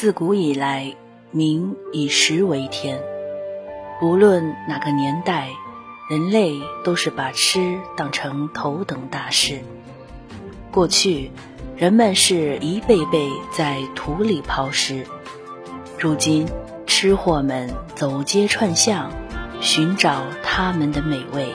[0.00, 0.96] 自古以来，
[1.30, 3.02] 民以食为天。
[4.00, 5.50] 无论哪个年代，
[6.08, 9.60] 人类都是把吃当成头等大事。
[10.70, 11.30] 过去，
[11.76, 15.04] 人们是一辈辈在土里刨食；
[15.98, 16.48] 如今，
[16.86, 19.12] 吃货们走街串巷，
[19.60, 21.52] 寻找他们的美味。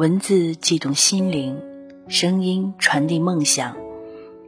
[0.00, 1.60] 文字悸动心灵，
[2.08, 3.76] 声音传递梦想。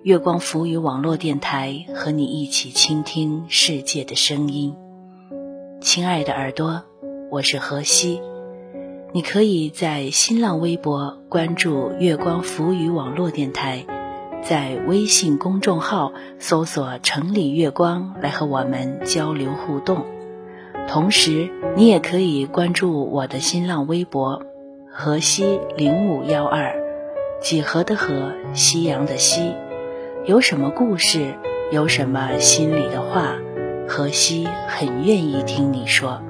[0.02, 4.74] 月光浮语网络电台和你一起倾听世界的声音。
[5.82, 6.84] 亲爱的耳朵，
[7.30, 8.22] 我是何西。
[9.12, 13.84] 你可以在新浪微博关注月光浮语网络电台，
[14.42, 20.06] 在微信公众号搜索“城里月光”来和我们交流互动。
[20.88, 24.46] 同时，你也可以关注我的新浪微博。
[24.94, 26.76] 河西零五幺二，
[27.40, 29.56] 几何的河，夕阳的西，
[30.26, 31.34] 有什么故事，
[31.70, 33.36] 有什么心里的话，
[33.88, 36.20] 河西很愿意听你说。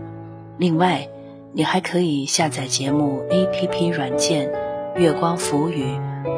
[0.59, 1.09] 另外，
[1.53, 4.49] 你还可以下载节目 APP 软件
[4.97, 5.85] 《月光浮语》，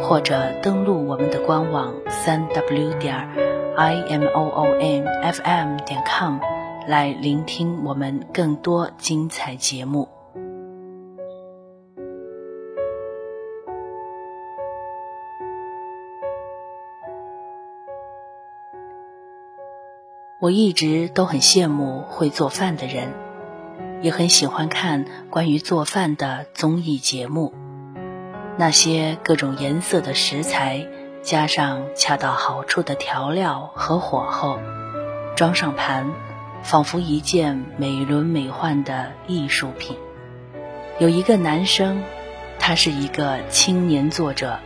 [0.00, 3.28] 或者登录我们的官网三 W 点
[3.76, 6.38] I M O O N F M 点 com
[6.88, 10.08] 来聆听我们更多精彩节目。
[20.44, 23.14] 我一直都很羡慕会做饭的人，
[24.02, 27.54] 也很喜欢看关于做饭的综艺节目。
[28.58, 30.86] 那些各种颜色的食材，
[31.22, 34.58] 加上恰到好处的调料和火候，
[35.34, 36.12] 装上盘，
[36.62, 39.96] 仿佛一件美轮美奂的艺术品。
[40.98, 42.02] 有一个男生，
[42.58, 44.58] 他是一个青年作者，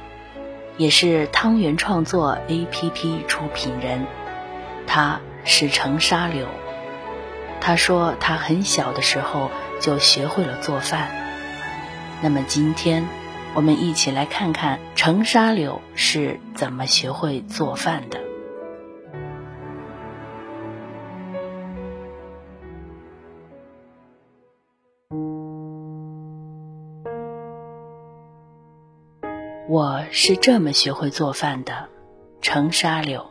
[0.77, 4.05] 也是汤圆创作 APP 出品人，
[4.85, 5.21] 他。
[5.51, 6.47] 是成沙柳，
[7.59, 9.51] 他说他很小的时候
[9.81, 11.09] 就学会了做饭。
[12.21, 13.09] 那么今天，
[13.55, 18.21] 我们一起来看看成沙柳是怎么学会做饭的。
[29.67, 31.89] 我是这么学会做饭的，
[32.43, 33.27] 成沙柳。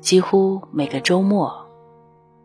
[0.00, 1.66] 几乎每个周末，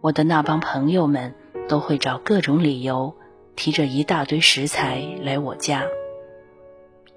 [0.02, 1.34] 我的那帮朋友们
[1.70, 3.16] 都会找各种理由，
[3.56, 5.84] 提着一大堆食材来我家。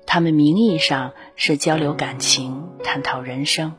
[0.06, 3.75] 他们名义上是交流感情、探讨人生，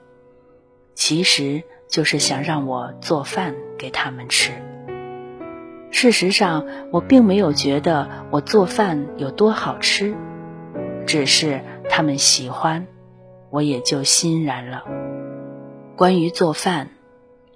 [0.94, 4.52] 其实就是想让我做饭给他们吃。
[5.92, 10.14] 事实上，我并没有觉得我做饭有多好吃，
[11.08, 12.86] 只是他们喜欢，
[13.50, 14.84] 我也就欣然了。
[16.00, 16.92] 关于做饭，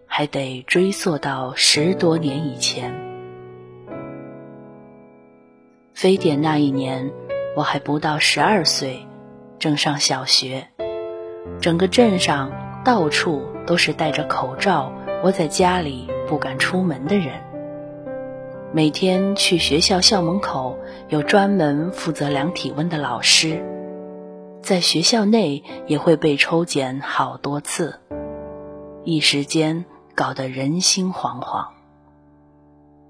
[0.05, 2.93] 还得追溯到十多年以前。
[5.93, 7.13] 非典那一年，
[7.55, 9.07] 我还不到十二岁，
[9.59, 10.67] 正上小学。
[11.61, 12.51] 整个镇上
[12.83, 14.91] 到处都是戴着口罩
[15.23, 17.41] 窝在家里不敢出门的人。
[18.73, 20.77] 每天去学校校门口
[21.07, 23.63] 有专门负责量体温的老师，
[24.61, 28.01] 在学校内也会被抽检好多次。
[29.05, 31.67] 一时间搞得人心惶惶。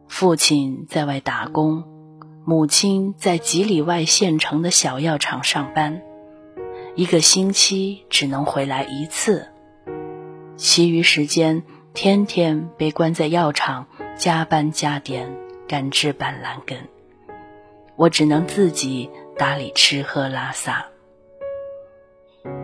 [0.07, 1.83] 父亲在外打工，
[2.45, 6.01] 母亲在几里外县城的小药厂上班，
[6.95, 9.47] 一个星期只能回来一次，
[10.56, 11.63] 其余时间
[11.94, 13.88] 天天被关在药厂
[14.18, 15.31] 加班加点
[15.68, 16.77] 干制板蓝根。
[17.95, 20.88] 我只能自己打理吃喝拉撒。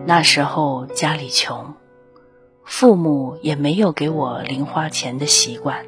[0.04, 1.74] 那时候家里穷。
[2.70, 5.84] 父母也没有给我零花钱的习惯，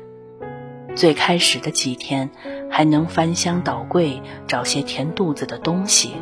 [0.97, 2.29] 最开始的几天
[2.69, 6.17] 还能翻箱倒柜找些填肚子的东西，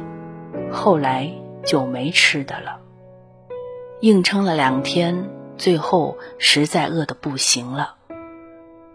[0.71, 1.33] 后来
[1.65, 2.79] 就没吃的了。
[4.01, 7.95] 硬撑了两天，最后实在饿得不行了，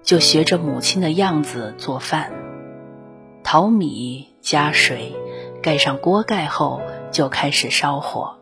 [0.04, 2.32] 就学着母亲的样子做饭，
[3.44, 5.16] 淘米加水，
[5.64, 6.80] 盖上锅盖后
[7.12, 8.38] 就开始烧火。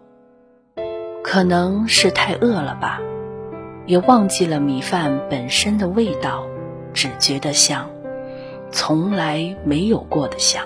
[1.24, 3.00] 可能是太饿了吧。
[3.86, 6.46] 也忘记了米饭本身的味道，
[6.94, 7.90] 只觉得香，
[8.72, 10.66] 从来没有过的香。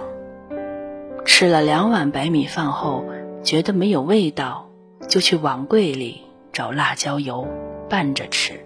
[1.25, 3.03] 吃了两碗白米饭后，
[3.43, 4.69] 觉得没有味道，
[5.07, 6.21] 就去碗柜里
[6.53, 7.47] 找辣椒油
[7.89, 8.65] 拌着吃。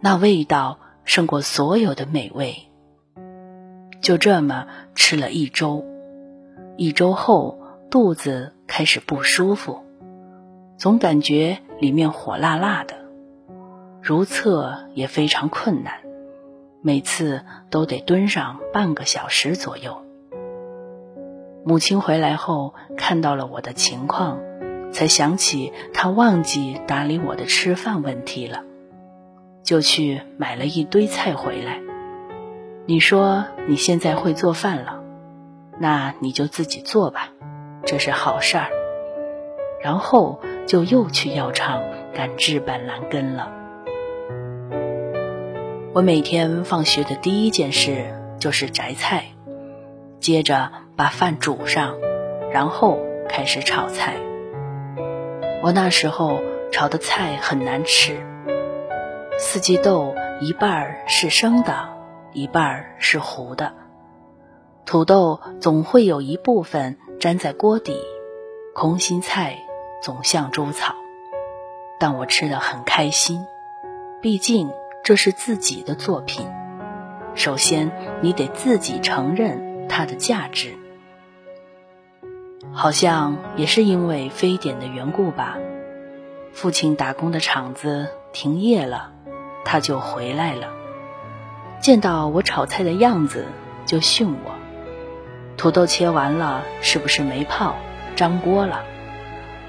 [0.00, 2.54] 那味道胜过所有的美味。
[4.00, 5.84] 就这么吃了一周，
[6.76, 7.58] 一周后
[7.90, 9.82] 肚子开始不舒服，
[10.76, 13.03] 总感觉里面火辣辣的。
[14.06, 15.94] 如厕也非常困难，
[16.82, 17.40] 每次
[17.70, 20.02] 都得蹲上半个小时左右。
[21.64, 24.40] 母亲回来后看到了我的情况，
[24.92, 28.62] 才想起她忘记打理我的吃饭问题了，
[29.62, 31.80] 就去买了一堆菜回来。
[32.84, 35.00] 你说你现在会做饭了，
[35.78, 37.30] 那你就自己做吧，
[37.86, 38.68] 这是好事儿。
[39.80, 43.63] 然后就又去药厂赶制板蓝根了。
[45.94, 49.26] 我每天放学的第一件事就是摘菜，
[50.18, 51.94] 接着把饭煮上，
[52.50, 52.98] 然后
[53.28, 54.16] 开始炒菜。
[55.62, 56.40] 我那时候
[56.72, 58.16] 炒的菜很难吃，
[59.38, 61.88] 四季豆一半是生的，
[62.32, 63.72] 一半是糊的，
[64.84, 68.00] 土豆总会有一部分粘在锅底，
[68.74, 69.58] 空心菜
[70.02, 70.96] 总像猪草，
[72.00, 73.46] 但我吃的很开心，
[74.20, 74.68] 毕竟。
[75.04, 76.50] 这是自己的作品，
[77.34, 77.92] 首先
[78.22, 80.72] 你得自己承认它的价值。
[82.72, 85.58] 好像也是因为非典的缘故吧，
[86.54, 89.12] 父亲打工的厂子停业了，
[89.66, 90.68] 他就回来了。
[91.80, 93.44] 见到我炒菜的样子，
[93.84, 94.52] 就训我
[95.58, 97.76] ：“土豆切完了，是不是没泡，
[98.16, 98.82] 粘锅了？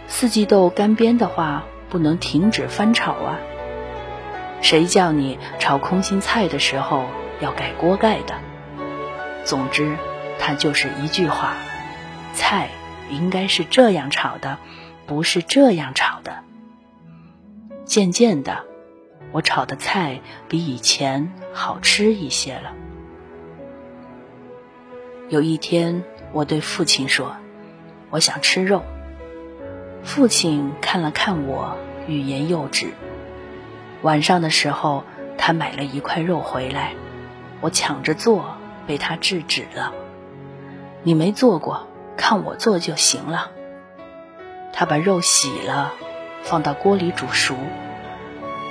[0.08, 3.38] 四季豆干煸的话，不能停止翻炒啊。”
[4.66, 7.06] 谁叫你炒空心菜的时候
[7.40, 8.34] 要盖锅盖的？
[9.44, 9.96] 总之，
[10.40, 11.54] 他就是一句话：
[12.34, 12.70] 菜
[13.12, 14.58] 应该是这样炒的，
[15.06, 16.40] 不是这样炒的。
[17.86, 18.66] 渐渐的，
[19.32, 20.20] 我炒的菜
[20.50, 22.74] 比以前好吃一些了。
[25.30, 27.36] 有一天，我对父亲说
[28.10, 28.82] ：“我想吃肉。”
[30.02, 31.78] 父亲看了看我，
[32.08, 32.88] 欲言又止。
[34.02, 35.04] 晚上的时候，
[35.38, 36.94] 他买了一块肉回来，
[37.62, 39.94] 我抢着做，被他制止了。
[41.04, 41.88] 你没做过，
[42.18, 43.52] 看我做就行了。
[44.74, 45.94] 他把肉洗了，
[46.44, 47.56] 放到锅里煮熟，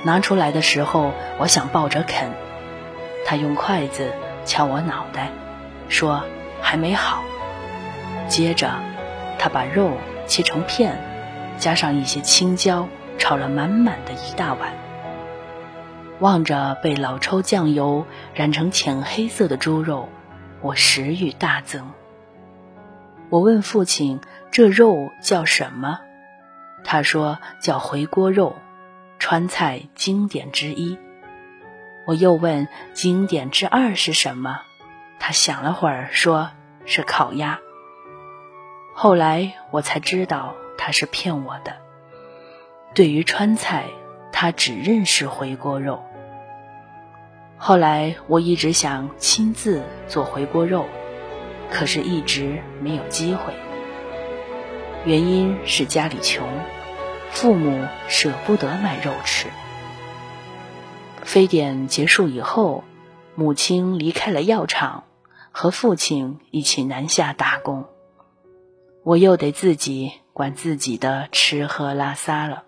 [0.03, 2.29] 拿出来的时候，我想抱着啃，
[3.25, 4.13] 他用筷子
[4.45, 5.29] 敲我脑袋，
[5.89, 6.23] 说
[6.61, 7.23] 还没好。
[8.27, 8.71] 接着，
[9.37, 9.91] 他把肉
[10.27, 10.97] 切成片，
[11.57, 12.87] 加上一些青椒，
[13.17, 14.84] 炒了满满的一大碗。
[16.19, 20.07] 望着被老抽酱油染成浅黑色的猪肉，
[20.61, 21.91] 我食欲大增。
[23.29, 25.99] 我问父亲：“这肉叫什么？”
[26.85, 28.55] 他说：“叫回锅肉，
[29.19, 30.97] 川菜经典之一。”
[32.07, 34.61] 我又问：“经典之二是什么？”
[35.19, 36.51] 他想了会儿，说
[36.85, 37.59] 是烤鸭。
[38.93, 41.75] 后来我才知道他是骗我的。
[42.93, 43.85] 对于川菜。
[44.37, 46.03] 他只认识回锅肉。
[47.67, 50.85] 后来我一直想亲自做回锅肉，
[51.71, 53.55] 可是一直没有机会。
[55.03, 56.47] 原因是家里穷，
[57.31, 59.47] 父母舍不得买肉吃。
[61.23, 62.83] 非典结束以后，
[63.33, 65.05] 母亲离开了药厂，
[65.49, 67.85] 和父亲一起南下打工，
[69.01, 72.65] 我又得自己管自己的吃喝拉撒了。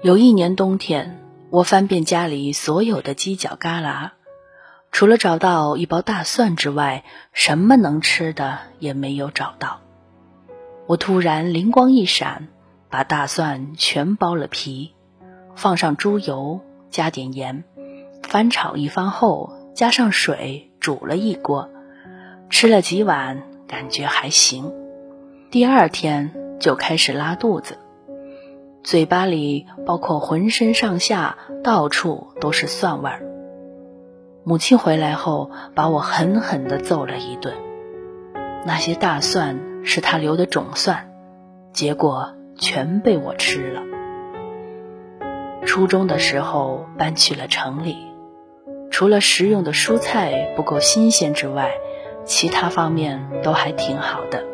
[0.00, 1.17] 有一年冬天，
[1.50, 4.10] 我翻遍家里所有的犄角旮旯，
[4.92, 9.80] 除了找到一包大蒜之外，什么能吃的也没有找到。
[10.86, 12.48] 我突然灵光一闪，
[12.90, 14.92] 把大蒜全剥了皮，
[15.56, 17.64] 放上猪油，加点盐，
[18.22, 21.70] 翻炒一番后，加上水煮了一锅，
[22.50, 24.70] 吃了几碗，感觉还行。
[25.50, 27.78] 第二天就开始拉肚子。
[28.88, 33.20] 嘴巴里，包括浑身上下，到处都是蒜味儿。
[34.44, 37.54] 母亲回来后，把我狠狠地揍了一顿。
[38.64, 41.12] 那些大蒜是她留的种蒜，
[41.74, 43.82] 结果全被我吃了。
[45.66, 47.98] 初中的时候搬去了城里，
[48.90, 51.72] 除了食用的蔬菜不够新鲜之外，
[52.24, 54.44] 其他方面都还挺好的。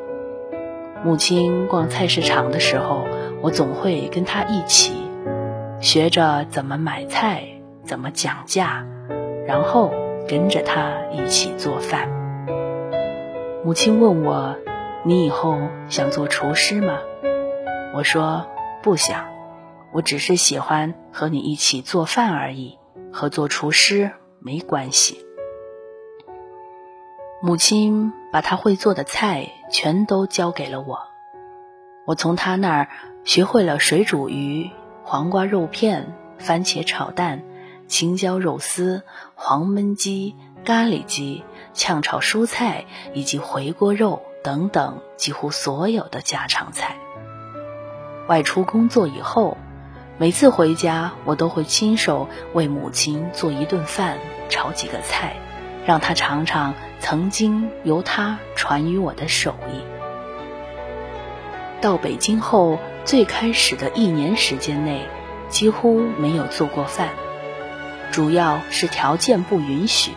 [1.05, 3.07] 母亲逛菜市场的时候。
[3.45, 5.07] 我总会跟他一起
[5.79, 7.45] 学着怎么买菜，
[7.85, 8.87] 怎么讲价，
[9.47, 9.93] 然后
[10.27, 12.09] 跟着他一起做饭。
[13.63, 14.57] 母亲问我
[15.05, 15.59] ：“你以后
[15.91, 17.01] 想做厨师吗？”
[17.95, 18.47] 我说
[18.83, 19.27] ：“不想，
[19.93, 22.79] 我只是喜欢和你一起做饭而已，
[23.13, 25.19] 和做厨师没关系。”
[27.45, 30.99] 母亲把她会做的菜全都教给了我，
[32.07, 32.89] 我从她那儿
[33.25, 34.71] 学会了水煮鱼、
[35.03, 37.43] 黄瓜肉片、番茄炒蛋、
[37.89, 39.03] 青椒肉丝、
[39.35, 46.97] 黄焖鸡、咖喱鸡、炝炒蔬菜以及回锅肉等等几乎所有的家常菜。
[48.29, 49.57] 外出工作以后，
[50.19, 54.19] 每次回家我都会亲手为母亲做一顿饭，
[54.51, 55.37] 炒几个菜。
[55.87, 59.81] 让她尝尝曾经由她传于我的手艺。
[61.83, 65.07] 到北京后，最开始的一年时间内，
[65.51, 67.11] 几乎没有做过饭，
[68.11, 70.13] 主要是条件不允许。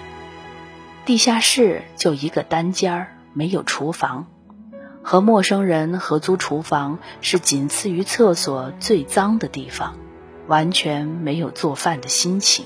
[1.06, 4.28] 地下室就一个单间儿，没有厨房，
[5.04, 9.98] 和陌生人合租厨房是仅次于厕所最脏的地方，
[10.48, 12.66] 完全没有做饭的心情，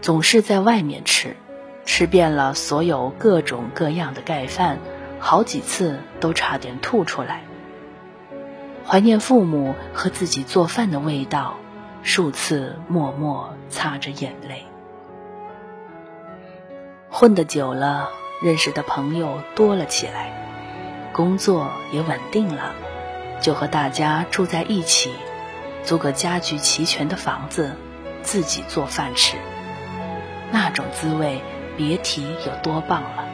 [0.00, 1.36] 总是在外面吃。
[1.84, 4.78] 吃遍了所有各种各样的盖饭，
[5.20, 7.44] 好几次都差点吐出来。
[8.88, 11.56] 怀念父母和自己做饭的味道，
[12.02, 14.64] 数次默默擦着眼泪。
[17.10, 18.08] 混得久了，
[18.42, 20.32] 认识的朋友多了起来，
[21.12, 22.74] 工作也稳定了，
[23.42, 25.12] 就和大家住在一起，
[25.84, 27.72] 租个家具齐全的房子，
[28.22, 29.36] 自己做饭吃，
[30.50, 31.42] 那种滋味。
[31.76, 33.24] 别提有多棒了。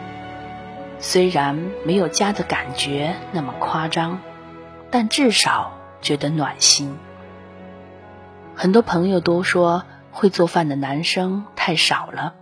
[0.98, 4.20] 虽然没有家的感觉那么夸张，
[4.94, 6.96] 但至少觉得暖心。
[8.54, 12.34] 很多朋友都说会做饭的男生太少了，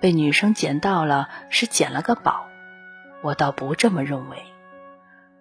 [0.00, 2.46] 被女生捡到了是捡了个宝。
[3.22, 4.38] 我倒不这么认为，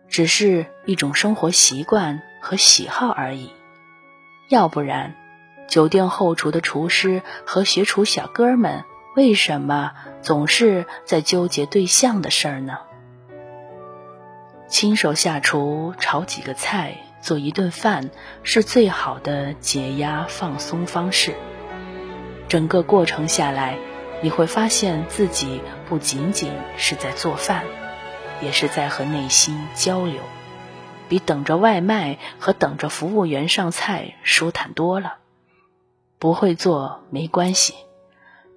[0.07, 3.49] 只是一种生活习惯和喜好而已。
[4.47, 5.15] 要不然，
[5.67, 8.83] 酒店后厨的厨师和学厨小哥们。
[9.15, 12.77] 为什么总是在纠结对象的事儿呢？
[14.77, 18.09] 亲手下厨炒几个菜，做一顿饭，
[18.43, 21.33] 是最好的解压放松方式。
[22.49, 23.77] 整个过程下来，
[24.21, 27.63] 你会发现自己不仅仅是在做饭，
[28.41, 30.19] 也是在和内心交流，
[31.07, 35.19] 比等着外卖和等着服务员上菜舒坦多了。
[36.19, 37.75] 不会做没关系。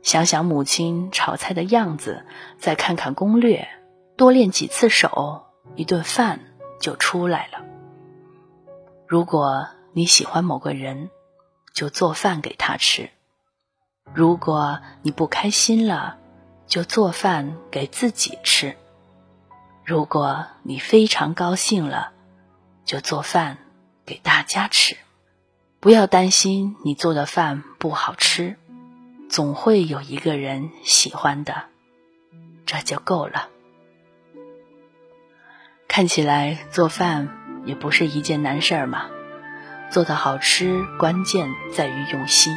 [0.03, 2.25] 想想母亲炒菜的样子，
[2.59, 3.69] 再看看攻略，
[4.17, 5.45] 多练几次手，
[5.77, 6.41] 一顿饭
[6.81, 7.65] 就出来了。
[9.07, 11.11] 如果你喜欢某个人，
[11.73, 13.11] 就做饭给他吃；
[14.13, 16.19] 如果你不开心了，
[16.67, 18.75] 就做饭给自己吃；
[19.85, 22.13] 如果你非常高兴了，
[22.85, 23.59] 就做饭
[24.05, 24.97] 给大家吃。
[25.81, 28.57] 不要担心你做的饭不好吃。
[29.31, 31.65] 总会有一个人喜欢的，
[32.65, 33.51] 这就够了。
[35.99, 37.29] 看起来做饭
[37.65, 39.07] 也不是一件难事儿嘛，
[39.91, 42.57] 做的好吃，关键在于用心，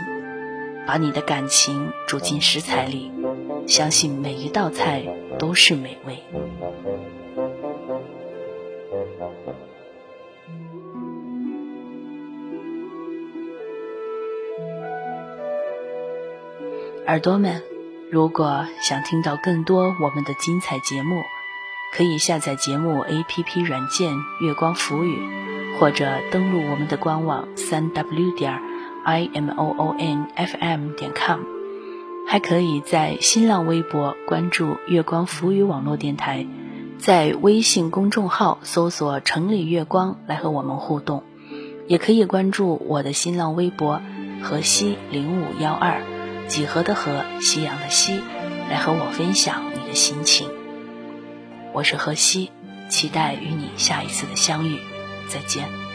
[0.85, 3.11] 把你的感情煮进食材里，
[3.67, 5.03] 相信每一道菜
[5.39, 6.23] 都是美味。
[17.07, 17.63] 耳朵们，
[18.11, 21.23] 如果想听到更多我们的精彩节目，
[21.93, 25.19] 可以下载节目 APP 软件“月光浮语”，
[25.77, 28.59] 或者登录我们的官网三 w 点
[29.03, 31.41] i m o o n f m 点 com，
[32.27, 36.47] 还可以在新浪微博关注“月光浮语”网络电台，
[36.97, 41.23] 在微信公众号搜索“城里月光”来和我们互动，
[41.87, 44.01] 也可以关注我的新浪微博
[44.41, 46.01] “河西零五幺二”。
[46.47, 48.21] 几何的河，夕阳的夕，
[48.69, 50.60] 来和我分享你的心情。
[51.73, 52.51] 我是何西，
[52.89, 54.77] 期待与你下一次的相遇，
[55.29, 55.90] 再见。